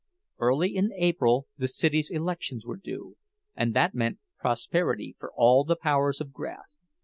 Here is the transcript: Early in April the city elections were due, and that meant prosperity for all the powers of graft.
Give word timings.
Early 0.39 0.75
in 0.75 0.89
April 0.95 1.45
the 1.59 1.67
city 1.67 2.01
elections 2.09 2.65
were 2.65 2.77
due, 2.77 3.17
and 3.55 3.75
that 3.75 3.93
meant 3.93 4.17
prosperity 4.39 5.15
for 5.19 5.31
all 5.35 5.63
the 5.63 5.75
powers 5.75 6.19
of 6.19 6.33
graft. 6.33 6.71